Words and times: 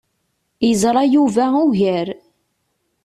Yeẓra 0.67 1.03
Yuba 1.13 1.45
ugar. 1.65 2.07